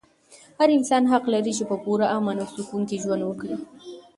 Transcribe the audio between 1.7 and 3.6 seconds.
پوره امن او سکون کې ژوند وکړي.